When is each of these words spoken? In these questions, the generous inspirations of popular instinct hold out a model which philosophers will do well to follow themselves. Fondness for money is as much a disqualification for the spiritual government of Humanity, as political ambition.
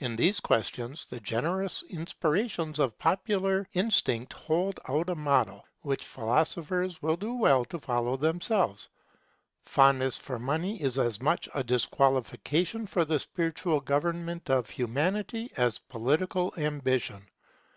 In 0.00 0.16
these 0.16 0.40
questions, 0.40 1.06
the 1.06 1.20
generous 1.20 1.84
inspirations 1.88 2.80
of 2.80 2.98
popular 2.98 3.68
instinct 3.72 4.32
hold 4.32 4.80
out 4.88 5.08
a 5.08 5.14
model 5.14 5.64
which 5.82 6.04
philosophers 6.04 7.00
will 7.00 7.16
do 7.16 7.36
well 7.36 7.64
to 7.66 7.78
follow 7.78 8.16
themselves. 8.16 8.88
Fondness 9.62 10.18
for 10.18 10.40
money 10.40 10.82
is 10.82 10.98
as 10.98 11.22
much 11.22 11.48
a 11.54 11.62
disqualification 11.62 12.84
for 12.88 13.04
the 13.04 13.20
spiritual 13.20 13.78
government 13.78 14.50
of 14.50 14.68
Humanity, 14.70 15.52
as 15.56 15.78
political 15.78 16.52
ambition. 16.56 17.28